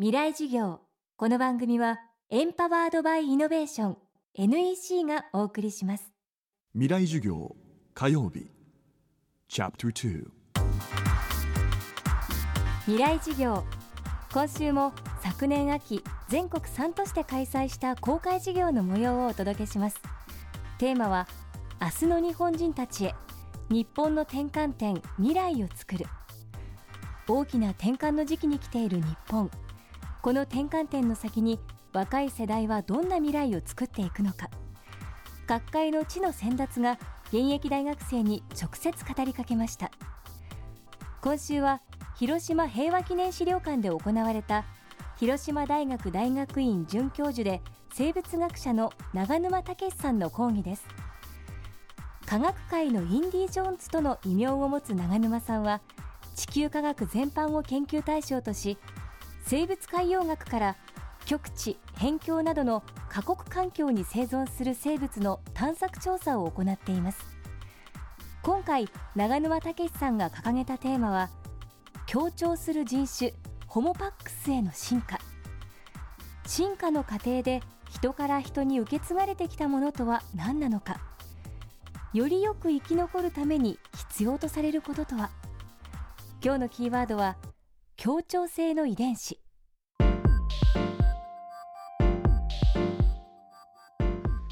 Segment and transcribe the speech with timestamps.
[0.00, 0.78] 未来授業。
[1.16, 1.98] この番組は
[2.30, 3.96] エンパワードバイイノベーション
[4.34, 6.12] NEC がお送りします。
[6.72, 7.56] 未来授業
[7.94, 8.46] 火曜日。
[9.48, 10.24] チャプター
[12.84, 13.64] 未来授業。
[14.32, 20.00] 今週も昨年秋全国3都市で開催した公開授業の模様をお届けします。
[20.78, 21.26] テーマは
[21.80, 23.16] 明日の日本人たちへ
[23.68, 26.06] 日本の転換点未来を作る。
[27.26, 29.50] 大きな転換の時期に来ている日本
[30.20, 31.60] この転換点の先に
[31.92, 34.50] 若い世代はどんな未来を作っていくのか。
[35.46, 39.90] 各界の地の先達が現役大学生に直接語りかけました。
[41.22, 41.80] 今週は
[42.16, 44.64] 広島平和記念資料館で行われた
[45.18, 47.60] 広島大学大学院准教授で
[47.92, 50.84] 生物学者の長沼武さんの講義です。
[52.26, 55.80] 科学界のインディ・ジョーンズとの異名を持つ長沼さんは
[56.34, 58.76] 地球科学全般を研究対象とし
[59.50, 60.76] 生物海洋学から
[61.24, 67.24] 極地辺境などの過酷環境に生存する生物の探索調査を行っています。
[68.42, 71.30] 今回長沼武さんが掲げたテーマは
[72.04, 73.32] 強調する人種
[73.66, 75.18] ホモパックスへの進化。
[76.44, 81.00] 進化の過程で人から人に受け継がれてきたものとは何なのか。
[82.12, 85.30] よりよく生き残るために必要とされることとは。
[86.44, 87.38] 今日のキーワードは
[88.00, 89.40] 協調性の遺伝子。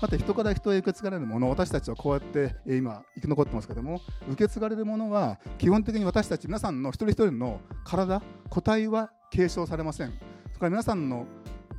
[0.00, 10.08] さて人から人へ受け継がれるもの私たちはこうやって今生き残ってますけども受け継がれるものは基本的に私たち皆さんの一人一人の体個体は継承されません。
[10.08, 11.26] それから皆さんの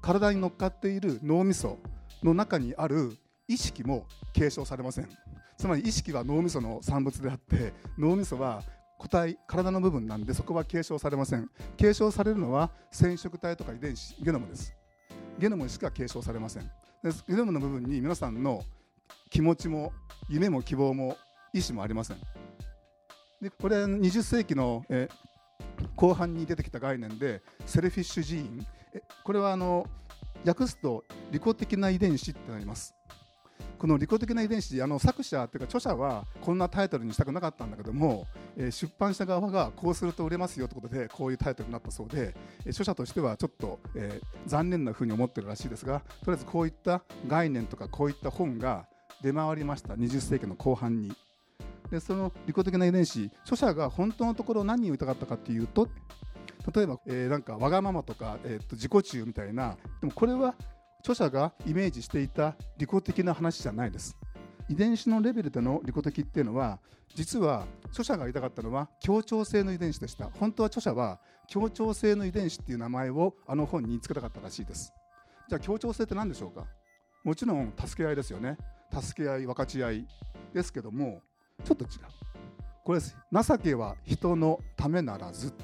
[0.00, 1.80] 体に乗っかっている脳みそ
[2.22, 3.16] の中にある
[3.48, 5.08] 意識も継承されません。
[5.56, 8.62] つまり意識は脳みその産物であって脳みそは
[8.98, 11.48] 個体体の部分なんでそこは継承されません。
[11.76, 14.74] 継承されるのは染色体とか遺伝子ゲノムです。
[15.38, 16.64] ゲノムしか継承されません。
[16.64, 18.64] でゲノムの部分に皆さんの
[19.30, 19.92] 気持ちも
[20.28, 21.16] 夢も希望も
[21.54, 22.18] 意思もありません。
[23.40, 25.08] でこれ20世紀の、え
[25.94, 28.66] 後半に出てきた概念でセルフィッシュジーン。
[28.94, 29.86] えこれはあの
[30.44, 32.97] 訳すと利己的な遺伝子ってなります。
[33.78, 38.26] この利己的な遺伝子あの作者というか著者はこんなタイトルにしたくなかったんだけども、
[38.56, 48.86] えー、出版社側がこうすると売れますよということでこういうタイトルになったそうで、えー、著者としてはちょっと、えー、残念なふうに思ってるらしいですがとりあえずこういった概念とかこういった本が
[49.22, 51.12] 出回りました20世紀の後半に。
[51.90, 55.88] でその利己的な遺伝子著者が本当のところ何を言いたかったかっていうと
[56.74, 60.54] 例えば、えー、なんかわがままとか、えー、と自己中みたいなでもこれは
[61.08, 64.14] 著者がイメージしていた利己的な話じゃないです。
[64.68, 66.80] 遺伝子のレベルでの利己的っていうのは
[67.14, 70.26] 実は著者が言いたかったのは協調性の遺伝子でした。
[70.38, 74.92] 本当は著者は協調性の遺伝子っていう名前をあの本につけたかったらしいです。
[75.48, 76.66] じゃあ協調性って何でしょうか？
[77.24, 78.58] もちろん助け合いですよね。
[78.92, 80.06] 助け合い分かち合い
[80.52, 81.22] ですけども
[81.64, 81.90] ちょっと違う。
[82.84, 85.54] これです情けは人のためならず。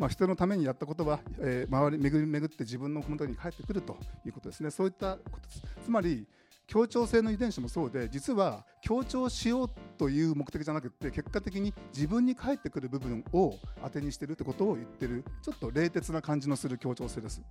[0.00, 4.70] まあ、人のためにやったことは、えー、周り巡り巡って自分の元に返ってくるということですね。
[4.70, 5.62] そういったことです。
[5.84, 6.26] つまり
[6.66, 17.42] 協調性の遺伝子もそうで実は協調しようという目的じゃなくて結果的に自分に返ってくる部分を当てにしてるってことを言ってるちょっと冷徹な感じのする協調性です。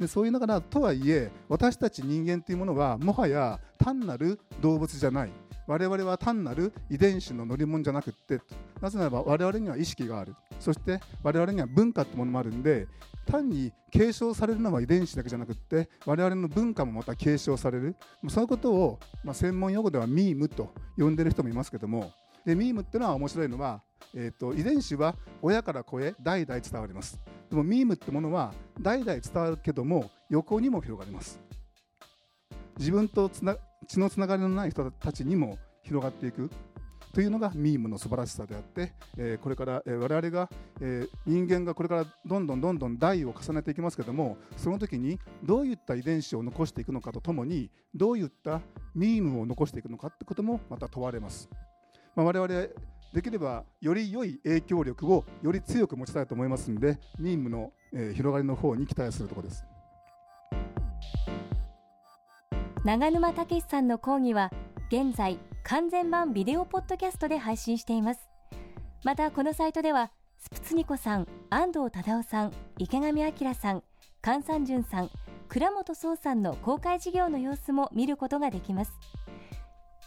[0.00, 5.30] でそういうながらとはいえ私たち人間というものはもはや単なる動物じゃない。
[5.66, 8.40] 我々は単なる遺伝子の乗り物じゃなくって
[8.80, 10.34] なぜならば我々には意識がある。
[10.58, 12.88] そして我々には文化ってものもあるんで
[13.26, 17.94] 単に継承されるのは遺伝子だけじゃなくって我々の文化もまた継承される。
[18.28, 22.10] そういうことを、まあ、専門用語ではミームと呼んでる人もいますけども
[22.44, 23.82] でミームっていうのは面白いのは、
[24.14, 27.20] えーと、遺伝子は親から子へ代々伝わります。
[27.50, 31.40] でもミームってものは代々伝わるけども横にも広がります。
[32.78, 33.56] 自分とつな
[33.88, 36.50] 血のつながりのない人たちにも広がっていく。
[37.12, 40.48] というのがミームの素晴らしさであって、えー、これから、えー、我々が、
[40.80, 48.60] えー、人間がこれからどんどんどんどん代を重ねていきますけどもその時にどういった遺伝子を残していくのかとともにどういった
[48.94, 51.50] ミームを残していくのかってこともまた問われます、
[52.14, 52.68] まあ、我々
[53.12, 59.64] できればより良い影響力をより強く持ちたいと思いますのでミームの、えー、広がりの方に期待するところです。
[62.82, 64.50] 長沼武さんの講義は
[64.88, 68.30] 現在完全版ビデオポッドキャストで配信しています。
[69.04, 73.82] またこのサイトではスプツニコさん安藤忠雄さん池上彰さん
[74.24, 75.10] 菅三淳さん
[75.48, 78.92] 倉本壮さんの公開事業の様子も見ることができます。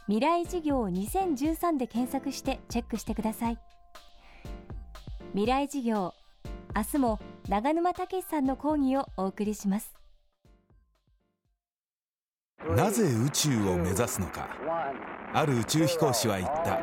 [0.07, 3.57] 未来事業2013で検索してチェックしてください。
[5.31, 6.13] 未来事業
[6.75, 9.93] 明日も長沼武さんの講義をお送りします。
[12.75, 14.49] なぜ宇宙を目指すのか。
[15.33, 16.81] ある宇宙飛行士は言った。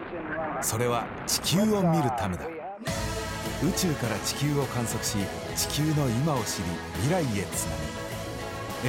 [0.62, 2.46] それは地球を見るためだ。
[3.62, 5.18] 宇宙から地球を観測し
[5.54, 6.64] 地球の今を知り
[7.02, 7.76] 未来へつな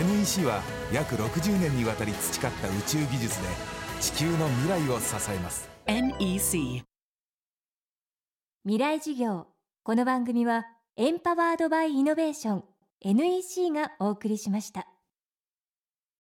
[0.06, 0.10] ぐ。
[0.20, 0.62] NEC は
[0.94, 5.70] 約60年にわたり培った宇宙技術で地球の未来を支えます。
[5.86, 6.84] NEC
[8.64, 9.46] 未来授業。
[9.84, 10.66] この番組は
[10.98, 12.64] エンパワードバイイノベーション
[13.02, 14.88] NEC がお送りしました